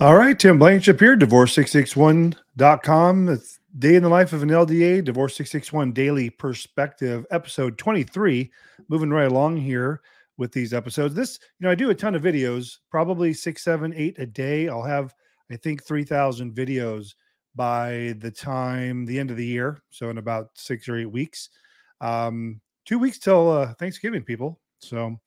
[0.00, 3.28] All right, Tim Blankenship here, divorce661.com.
[3.28, 8.50] It's Day in the Life of an LDA, Divorce 661 Daily Perspective, episode 23.
[8.88, 10.00] Moving right along here
[10.38, 11.14] with these episodes.
[11.14, 14.70] This, you know, I do a ton of videos, probably six, seven, eight a day.
[14.70, 15.14] I'll have,
[15.50, 17.14] I think, 3,000 videos
[17.54, 19.82] by the time the end of the year.
[19.90, 21.50] So, in about six or eight weeks.
[22.00, 24.60] Um, two weeks till uh, Thanksgiving, people.
[24.78, 25.20] So,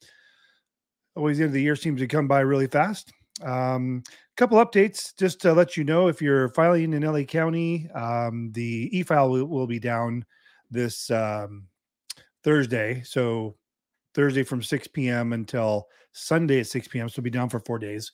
[1.16, 3.14] always the end of the year seems to come by really fast.
[3.44, 4.04] Um,
[4.36, 8.89] couple updates just to let you know if you're filing in LA County, um, the
[8.91, 10.25] e file will, will, be down
[10.71, 11.68] this um,
[12.43, 13.01] Thursday.
[13.05, 13.55] So,
[14.14, 15.33] Thursday from 6 p.m.
[15.33, 17.10] until Sunday at 6 p.m.
[17.10, 18.11] So, it'll be down for four days.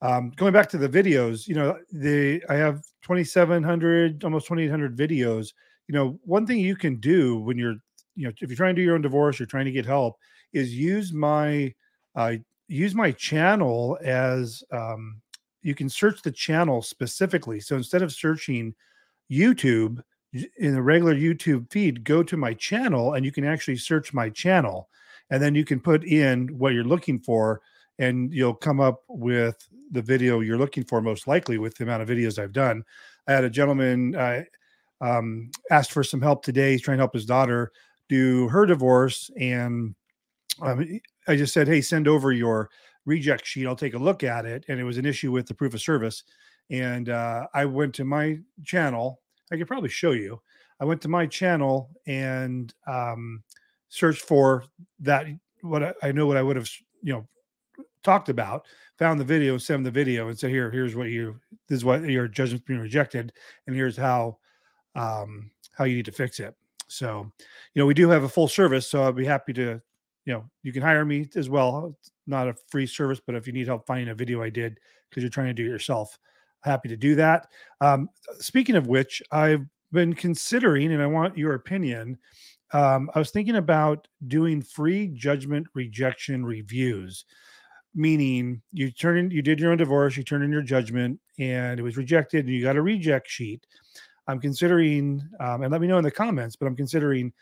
[0.00, 5.52] Um, going back to the videos, you know, the I have 2,700, almost 2,800 videos.
[5.86, 7.76] You know, one thing you can do when you're,
[8.16, 10.16] you know, if you're trying to do your own divorce, you're trying to get help,
[10.52, 11.72] is use my
[12.16, 12.34] uh,
[12.66, 15.20] use my channel as um,
[15.62, 17.60] you can search the channel specifically.
[17.60, 18.74] So instead of searching
[19.30, 20.02] YouTube
[20.56, 24.28] in the regular YouTube feed, go to my channel and you can actually search my
[24.28, 24.88] channel.
[25.30, 27.60] And then you can put in what you're looking for
[27.98, 32.02] and you'll come up with the video you're looking for, most likely with the amount
[32.02, 32.82] of videos I've done.
[33.28, 34.42] I had a gentleman uh,
[35.00, 36.72] um, asked for some help today.
[36.72, 37.72] He's trying to help his daughter
[38.08, 39.30] do her divorce.
[39.38, 39.94] And
[40.60, 42.70] um, I just said, hey, send over your
[43.04, 43.66] reject sheet.
[43.66, 44.64] I'll take a look at it.
[44.68, 46.24] And it was an issue with the proof of service.
[46.70, 49.20] And uh, I went to my channel.
[49.52, 50.40] I could probably show you.
[50.80, 53.42] I went to my channel and um,
[53.88, 54.64] searched for
[55.00, 55.26] that.
[55.60, 56.68] What I, I know what I would have,
[57.02, 57.28] you know,
[58.02, 58.66] talked about.
[58.98, 61.40] Found the video, sent the video, and said, "Here, here's what you.
[61.68, 63.32] This is what your judgment's being rejected,
[63.66, 64.38] and here's how,
[64.94, 66.54] um, how you need to fix it."
[66.88, 67.30] So,
[67.74, 69.80] you know, we do have a full service, so I'd be happy to
[70.24, 71.94] you know, you can hire me as well.
[71.98, 74.78] It's not a free service, but if you need help finding a video I did
[75.10, 76.18] because you're trying to do it yourself,
[76.62, 77.48] happy to do that.
[77.80, 82.18] Um, speaking of which, I've been considering, and I want your opinion.
[82.72, 87.24] Um, I was thinking about doing free judgment rejection reviews,
[87.94, 91.78] meaning you turn in, you did your own divorce, you turned in your judgment, and
[91.78, 93.66] it was rejected, and you got a reject sheet.
[94.28, 97.32] I'm considering, um, and let me know in the comments, but I'm considering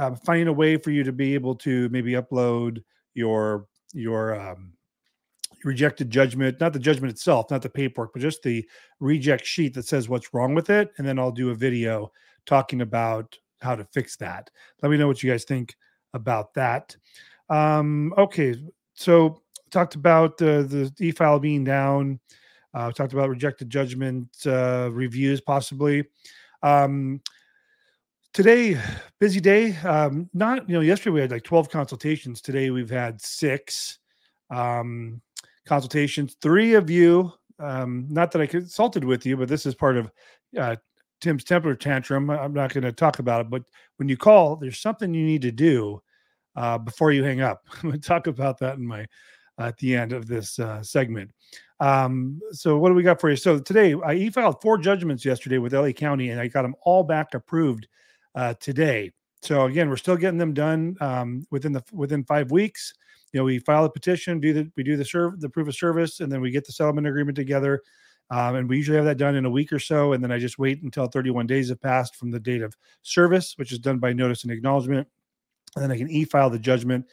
[0.00, 2.82] uh, finding a way for you to be able to maybe upload
[3.14, 4.72] your your um,
[5.64, 8.66] rejected judgment, not the judgment itself, not the paperwork, but just the
[8.98, 12.10] reject sheet that says what's wrong with it, and then I'll do a video
[12.46, 14.48] talking about how to fix that.
[14.82, 15.76] Let me know what you guys think
[16.14, 16.96] about that.
[17.50, 18.56] Um, okay,
[18.94, 22.20] so talked about the the e-file being down.
[22.72, 26.04] Uh, talked about rejected judgment uh, reviews possibly.
[26.62, 27.20] Um,
[28.32, 28.80] today
[29.18, 29.76] busy day.
[29.78, 32.40] Um not you know yesterday we had like 12 consultations.
[32.40, 33.98] Today we've had six
[34.50, 35.20] um
[35.66, 36.36] consultations.
[36.40, 40.10] Three of you um not that i consulted with you but this is part of
[40.58, 40.76] uh
[41.20, 42.30] tim's temper tantrum.
[42.30, 43.62] I'm not going to talk about it but
[43.96, 46.00] when you call there's something you need to do
[46.56, 47.62] uh before you hang up.
[47.74, 49.06] I'm going to talk about that in my
[49.58, 51.32] uh, at the end of this uh, segment.
[51.80, 53.36] Um so what do we got for you?
[53.36, 57.02] So today i e-filed four judgments yesterday with la county and i got them all
[57.02, 57.88] back approved
[58.34, 59.12] uh, today.
[59.42, 62.92] So again, we're still getting them done um, within the within five weeks.
[63.32, 65.74] You know, we file a petition, do the we do the serve the proof of
[65.74, 67.82] service, and then we get the settlement agreement together.
[68.32, 70.12] Um, and we usually have that done in a week or so.
[70.12, 73.54] And then I just wait until 31 days have passed from the date of service,
[73.56, 75.08] which is done by notice and acknowledgement.
[75.74, 77.06] And then I can e-file the judgment.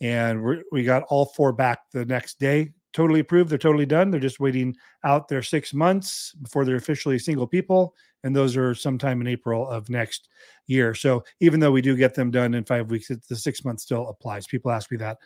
[0.00, 3.50] And we we got all four back the next day totally approved.
[3.50, 4.10] They're totally done.
[4.10, 7.94] They're just waiting out their six months before they're officially single people.
[8.22, 10.28] And those are sometime in April of next
[10.66, 10.94] year.
[10.94, 14.08] So even though we do get them done in five weeks, the six months still
[14.08, 14.46] applies.
[14.46, 15.18] People ask me that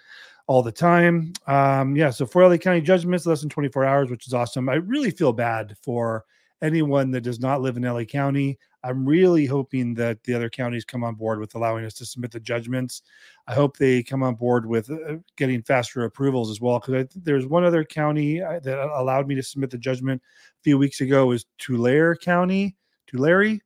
[0.47, 1.33] all the time.
[1.47, 2.11] Um, yeah.
[2.11, 4.69] So for LA County judgments, less than 24 hours, which is awesome.
[4.69, 6.25] I really feel bad for
[6.63, 8.59] anyone that does not live in LA County.
[8.85, 12.31] I'm really hoping that the other counties come on board with allowing us to submit
[12.31, 13.03] the judgments.
[13.47, 16.79] I hope they come on board with uh, getting faster approvals as well.
[16.79, 20.77] Because there's one other county uh, that allowed me to submit the judgment a few
[20.77, 22.77] weeks ago is Tulare County,
[23.07, 23.59] Tulare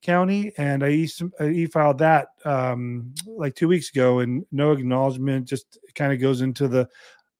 [0.00, 1.06] County, and I
[1.44, 5.46] e- filed that um, like two weeks ago, and no acknowledgement.
[5.46, 6.88] Just kind of goes into the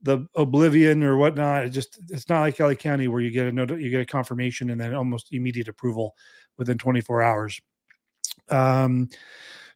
[0.03, 1.65] the oblivion or whatnot.
[1.65, 4.07] It just it's not like LA County where you get a note, you get a
[4.07, 6.15] confirmation and then almost immediate approval
[6.59, 7.61] within 24 hours.
[8.49, 9.09] Um,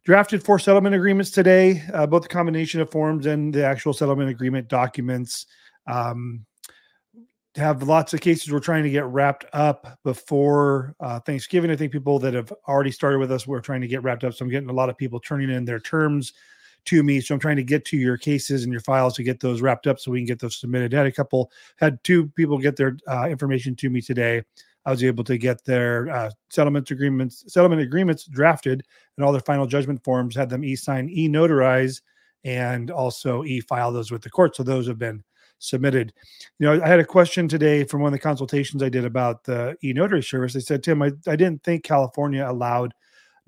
[0.05, 4.31] drafted four settlement agreements today, uh, both the combination of forms and the actual settlement
[4.31, 5.47] agreement documents.
[5.87, 6.47] Um,
[7.57, 11.71] have lots of cases we're trying to get wrapped up before uh, Thanksgiving.
[11.71, 14.35] I think people that have already started with us, we're trying to get wrapped up.
[14.35, 16.35] So I'm getting a lot of people turning in their terms
[16.87, 17.21] to me.
[17.21, 19.87] So I'm trying to get to your cases and your files to get those wrapped
[19.87, 20.95] up so we can get those submitted.
[20.95, 24.43] I had a couple, had two people get their uh, information to me today.
[24.87, 28.85] I was able to get their uh, settlement agreements, settlement agreements drafted,
[29.17, 30.37] and all their final judgment forms.
[30.37, 32.01] Had them e-sign, e-notarize,
[32.45, 34.55] and also e-file those with the court.
[34.57, 35.25] So those have been
[35.59, 36.13] submitted.
[36.59, 39.43] You know, I had a question today from one of the consultations I did about
[39.43, 40.53] the e-notary service.
[40.53, 42.95] They said, Tim, I, I didn't think California allowed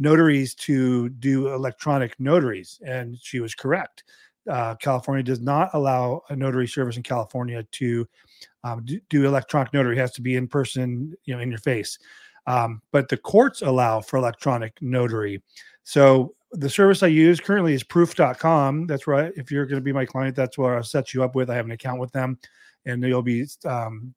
[0.01, 4.05] notaries to do electronic notaries, and she was correct.
[4.51, 8.09] Uh, California does not allow a notary service in California to
[8.65, 9.97] um, do, do, electronic notary.
[9.97, 11.99] Has to be in person, you know, in your face.
[12.47, 15.43] Um, but the courts allow for electronic notary.
[15.85, 18.87] So the service I use currently is proof.com.
[18.87, 19.33] That's right.
[19.37, 21.51] If you're going to be my client, that's where I'll set you up with.
[21.51, 22.39] I have an account with them
[22.87, 24.15] and you'll be um,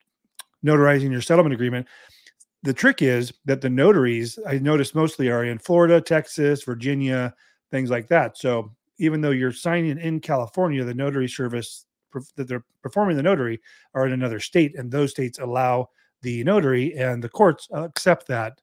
[0.65, 1.87] notarizing your settlement agreement.
[2.63, 7.33] The trick is that the notaries I noticed mostly are in Florida, Texas, Virginia,
[7.71, 8.37] things like that.
[8.37, 11.85] So even though you're signing in California, the notary service
[12.35, 13.59] that they're performing the notary
[13.93, 15.89] are in another state, and those states allow
[16.21, 18.59] the notary, and the courts accept that.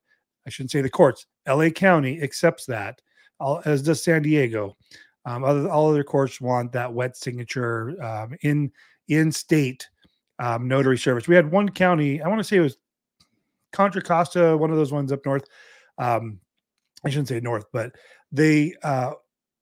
[0.47, 1.27] I shouldn't say the courts.
[1.47, 3.01] LA County accepts that,
[3.65, 4.77] as does San Diego.
[5.25, 8.73] Um, other, all other courts want that wet signature um, in
[9.09, 9.87] in state
[10.39, 11.29] um, notary service.
[11.29, 12.23] We had one county.
[12.23, 12.79] I want to say it was
[13.73, 15.45] Contra Costa, one of those ones up north.
[15.99, 16.41] Um,
[17.05, 17.93] I shouldn't say north, but
[18.33, 19.13] they uh,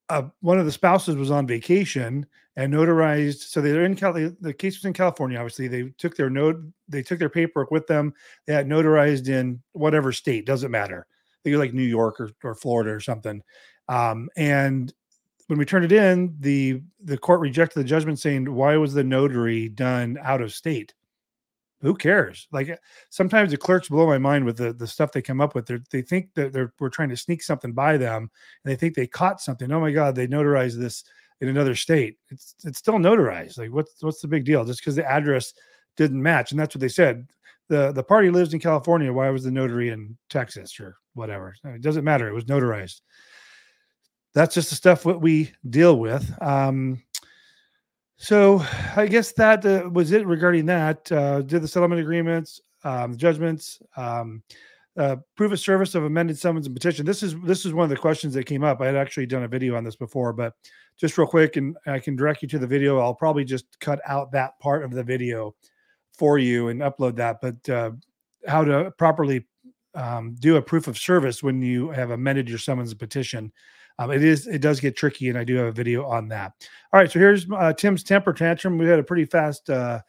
[0.08, 2.26] uh, one of the spouses was on vacation
[2.56, 3.48] and notarized.
[3.48, 5.38] So they're in Cal- The case was in California.
[5.38, 6.56] Obviously, they took their note.
[6.88, 8.14] They took their paperwork with them.
[8.46, 10.46] They had notarized in whatever state.
[10.46, 11.06] Doesn't matter.
[11.42, 13.42] They go like New York or, or Florida or something.
[13.88, 14.92] Um, and
[15.46, 19.04] when we turned it in, the the court rejected the judgment, saying, "Why was the
[19.04, 20.94] notary done out of state?"
[21.82, 22.48] Who cares?
[22.52, 22.78] Like
[23.10, 25.66] sometimes the clerks blow my mind with the, the stuff they come up with.
[25.66, 28.30] They're, they think that they're we're trying to sneak something by them,
[28.64, 29.70] and they think they caught something.
[29.70, 31.04] Oh my God, they notarized this
[31.40, 32.16] in another state.
[32.30, 33.58] It's it's still notarized.
[33.58, 34.64] Like what's what's the big deal?
[34.64, 35.52] Just because the address
[35.96, 37.28] didn't match, and that's what they said.
[37.68, 39.12] the The party lives in California.
[39.12, 41.54] Why was the notary in Texas or whatever?
[41.64, 42.28] It doesn't matter.
[42.28, 43.00] It was notarized.
[44.34, 46.30] That's just the stuff what we deal with.
[46.42, 47.02] Um,
[48.16, 48.64] so
[48.96, 51.10] I guess that uh, was it regarding that.
[51.10, 54.42] Uh, did the settlement agreements, um, judgments, um,
[54.96, 57.04] uh, proof of service of amended summons and petition.
[57.04, 58.80] This is this is one of the questions that came up.
[58.80, 60.54] I had actually done a video on this before, but
[60.98, 62.98] just real quick, and I can direct you to the video.
[62.98, 65.54] I'll probably just cut out that part of the video
[66.14, 67.42] for you and upload that.
[67.42, 67.90] But uh,
[68.48, 69.46] how to properly
[69.94, 73.52] um, do a proof of service when you have amended your summons and petition.
[73.98, 76.52] Um, it is it does get tricky, and I do have a video on that.
[76.92, 78.78] All right, so here's uh, Tim's temper tantrum.
[78.78, 80.00] We had a pretty fast uh,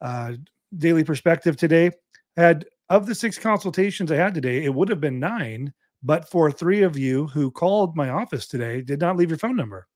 [0.00, 0.32] uh,
[0.78, 1.90] daily perspective today.
[2.36, 5.72] had of the six consultations I had today, it would have been nine,
[6.02, 9.56] but for three of you who called my office today did not leave your phone
[9.56, 9.88] number.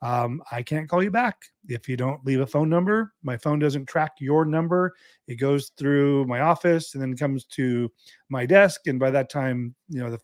[0.00, 1.36] Um, I can't call you back
[1.68, 3.12] if you don't leave a phone number.
[3.22, 4.94] My phone doesn't track your number.
[5.28, 7.88] It goes through my office and then comes to
[8.28, 8.88] my desk.
[8.88, 10.18] And by that time, you know, the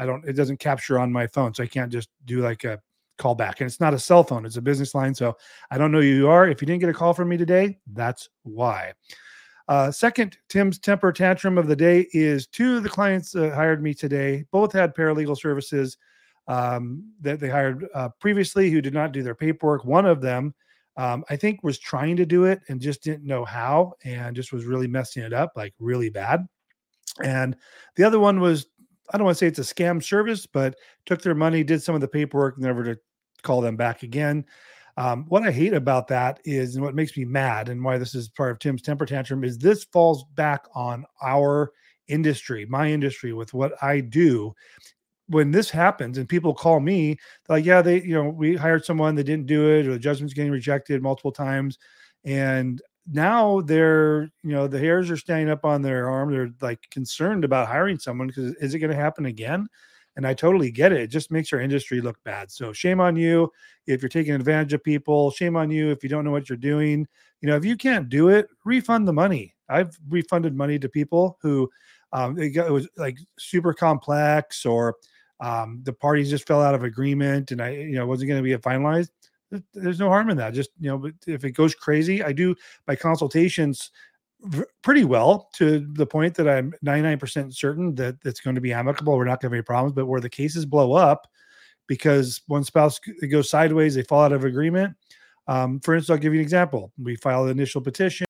[0.00, 1.52] I don't, it doesn't capture on my phone.
[1.52, 2.80] So I can't just do like a
[3.18, 3.60] call back.
[3.60, 5.14] And it's not a cell phone, it's a business line.
[5.14, 5.36] So
[5.70, 6.48] I don't know who you are.
[6.48, 8.94] If you didn't get a call from me today, that's why.
[9.68, 13.82] Uh, second, Tim's temper tantrum of the day is two of the clients uh, hired
[13.82, 14.44] me today.
[14.50, 15.98] Both had paralegal services
[16.48, 19.84] um, that they hired uh, previously who did not do their paperwork.
[19.84, 20.54] One of them,
[20.96, 24.52] um, I think, was trying to do it and just didn't know how and just
[24.52, 26.48] was really messing it up, like really bad.
[27.22, 27.54] And
[27.96, 28.66] the other one was
[29.10, 31.94] I don't want to say it's a scam service, but took their money, did some
[31.94, 32.98] of the paperwork, never to
[33.42, 34.44] call them back again.
[34.96, 38.14] Um, what I hate about that is, and what makes me mad, and why this
[38.14, 41.72] is part of Tim's temper tantrum, is this falls back on our
[42.08, 44.54] industry, my industry, with what I do.
[45.28, 47.16] When this happens and people call me,
[47.48, 50.34] like, yeah, they, you know, we hired someone, they didn't do it, or the judgment's
[50.34, 51.78] getting rejected multiple times.
[52.24, 56.88] And now they're you know the hairs are standing up on their arm they're like
[56.90, 59.68] concerned about hiring someone because is it going to happen again?
[60.16, 62.50] And i totally get it it just makes our industry look bad.
[62.50, 63.50] So shame on you
[63.86, 66.58] if you're taking advantage of people shame on you if you don't know what you're
[66.58, 67.06] doing.
[67.40, 69.54] You know if you can't do it refund the money.
[69.68, 71.70] I've refunded money to people who
[72.12, 74.96] um, it, got, it was like super complex or
[75.38, 78.44] um, the parties just fell out of agreement and i you know wasn't going to
[78.44, 79.10] be finalized
[79.74, 80.54] there's no harm in that.
[80.54, 82.54] Just you know, if it goes crazy, I do
[82.86, 83.90] my consultations
[84.82, 89.16] pretty well to the point that I'm 99% certain that it's going to be amicable.
[89.16, 89.94] We're not going to have any problems.
[89.94, 91.26] But where the cases blow up
[91.86, 94.94] because one spouse goes sideways, they fall out of agreement.
[95.50, 96.92] Um, for instance, I'll give you an example.
[96.96, 98.24] We filed an initial petition.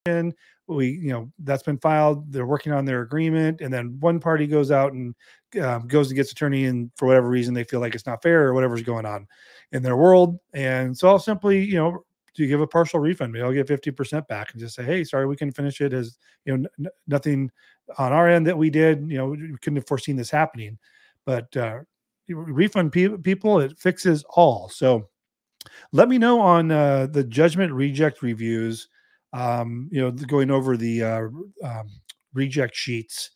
[0.67, 2.33] We, you know, that's been filed.
[2.33, 5.15] They're working on their agreement, and then one party goes out and
[5.61, 8.47] um, goes and gets attorney, and for whatever reason they feel like it's not fair
[8.47, 9.27] or whatever's going on
[9.73, 10.39] in their world.
[10.55, 12.05] And so I'll simply, you know,
[12.37, 13.33] to give a partial refund.
[13.35, 16.17] Maybe I'll get 50% back and just say, hey, sorry, we can finish it as,
[16.47, 17.51] you know, n- nothing
[17.99, 19.11] on our end that we did.
[19.11, 20.79] You know, we couldn't have foreseen this happening.
[21.27, 21.81] But uh,
[22.29, 24.71] refund pe- people, it fixes all.
[24.71, 25.09] So
[25.93, 28.89] let me know on uh, the judgment reject reviews,
[29.33, 31.29] um, you know, going over the uh,
[31.65, 31.91] um,
[32.35, 33.31] reject sheets.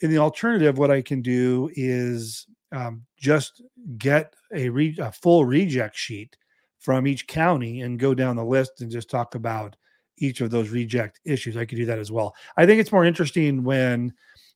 [0.00, 3.62] In the alternative, what I can do is um, just
[3.98, 6.36] get a, re- a full reject sheet
[6.78, 9.74] from each county and go down the list and just talk about
[10.18, 11.56] each of those reject issues.
[11.56, 12.34] I could do that as well.
[12.56, 14.12] I think it's more interesting when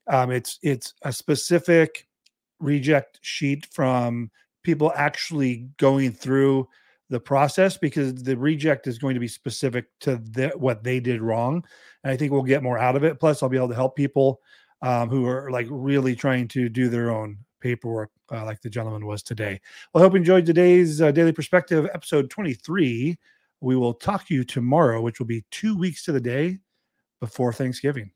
[0.08, 2.06] um, it's it's a specific
[2.58, 4.30] reject sheet from
[4.62, 6.68] people actually going through
[7.10, 11.20] the process because the reject is going to be specific to the, what they did
[11.20, 11.62] wrong.
[12.04, 13.20] And I think we'll get more out of it.
[13.20, 14.40] Plus, I'll be able to help people
[14.80, 19.06] um, who are like really trying to do their own paperwork uh, like the gentleman
[19.06, 19.60] was today.
[19.92, 23.18] Well, I hope you enjoyed today's uh, Daily Perspective, episode 23.
[23.60, 26.58] We will talk to you tomorrow, which will be two weeks to the day
[27.20, 28.12] before Thanksgiving.